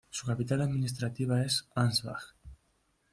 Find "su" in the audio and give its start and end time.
0.09-0.25